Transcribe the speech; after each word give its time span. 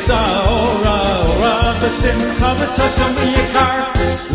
Yehudim 0.00 0.20
ora 0.48 0.96
ora 1.30 1.54
b'simcha 1.80 2.50
v'tasham 2.58 3.12
v'yikar 3.16 3.76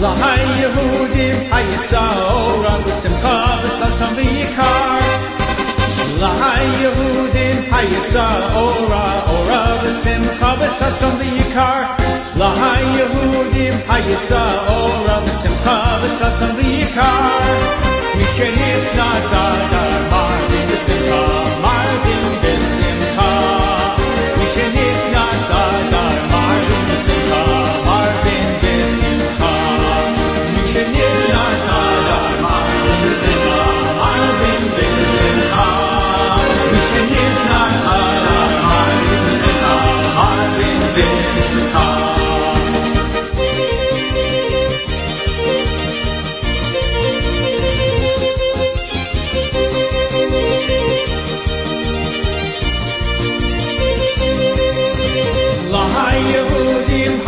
lahai 0.01 0.45
Yehudim 0.61 1.37
hayisa 1.53 2.01
ora 2.33 2.73
oh, 2.75 2.83
b'simcha 2.85 3.35
v'tasham 3.63 4.11
v'yikar 4.17 5.01
lahai 6.21 6.67
Yehudim 6.83 7.57
hayisa 7.73 8.25
ora 8.63 9.05
oh, 9.25 9.33
ora 9.37 9.61
oh, 9.71 9.81
b'simcha 9.81 10.51
v'tasham 10.61 11.17
v'yikar 11.21 11.81
lahai 12.41 12.85
Yehudim 12.99 13.75
hayisa 13.89 14.43
ora 14.77 15.17
b'simcha 15.25 15.77
v'tasham 16.03 16.53
v'yikar 16.61 17.57
mishenit 18.21 18.85
nazadar 19.01 19.91
marvin 20.13 20.65
b'simcha 20.75 21.44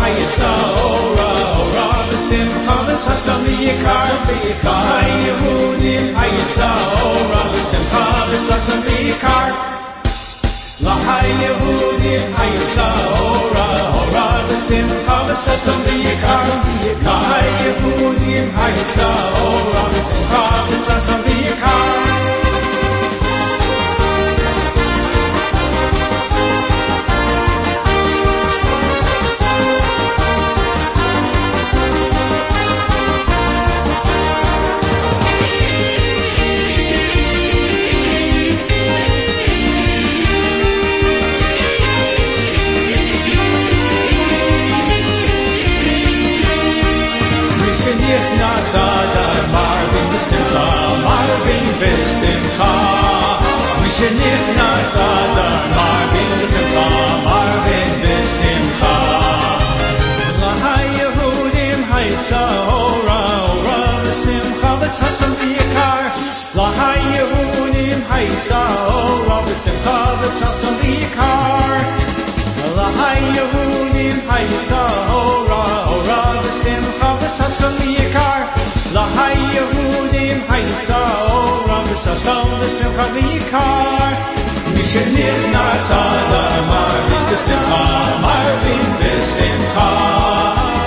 Hayisa 0.08 0.52
ora 0.88 1.32
ora 1.62 1.88
b'simcha 2.10 2.76
v'sasam 2.88 3.42
v'yikar 3.46 4.12
Lahai 4.64 5.10
Yehudim 5.26 6.16
hayisa 6.20 6.70
ora 7.08 7.42
b'simcha 7.52 8.04
v'sasam 8.30 8.80
v'yikar 8.88 9.50
Lahai 10.88 11.28
Yehudim 11.44 12.40
hayisa 12.40 12.88
ora 13.26 13.68
ora 14.04 14.28
b'simcha 14.48 15.18
v'sasam 15.28 15.84
v'yikar 15.90 16.48
Lahai 17.08 17.48
Yehudim 17.66 18.48
ora 18.64 19.67
B'Simcha 50.58 51.04
Marvin 51.06 51.66
B'Simcha 51.80 52.72
Mishen 53.82 54.16
Yechnas 54.26 54.94
Adar 55.08 55.58
Marvin 55.78 56.30
B'Simcha 56.40 56.88
Marvin 57.28 57.90
B'Simcha 58.04 58.96
Lahai 60.42 60.88
Yehudim 61.02 61.80
Haysa 61.92 62.44
Ora 62.80 63.22
Ora 63.54 63.82
B'Simcha 64.04 64.72
V'Sasam 64.82 65.34
V'Yikar 65.42 66.04
Lahai 66.60 67.02
Yehudim 67.18 68.00
Haysa 68.12 68.62
Ora 68.98 69.38
V'Yikar 69.48 70.08
Lahai 70.82 71.57
Ora 82.28 82.36
B'Sasam 82.36 82.60
V'Simcha 82.60 83.06
V'Yikar 83.14 84.16
Mishen 84.76 85.08
Nichnas 85.16 85.90
Adar 85.98 86.58
Marvin 86.70 87.24
B'Simcha 87.30 87.84
Marvin 88.24 88.86
B'Simcha 89.00 89.88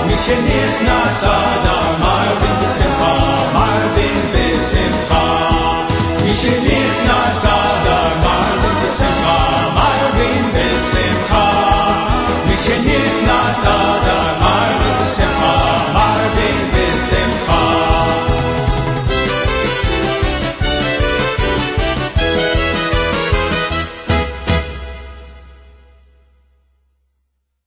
Mishen 0.07 0.41
Nichnas 0.49 1.23
Adar 1.33 1.87
Marvin 2.03 2.55
B'Simcha 2.61 3.13
Marvin 3.57 4.21
B'Simcha 4.33 5.23
Mishen 6.25 6.61
Nichnas 6.67 7.43
Adar 7.55 8.11
Marvin 8.25 8.75
B'Simcha 8.83 9.37
Marvin 9.77 10.43
B'Simcha 10.55 11.45
Mishen 12.47 12.81
Nichnas 12.89 13.63
Adar 13.65 13.90